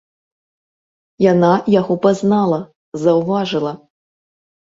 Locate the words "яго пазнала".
1.79-2.59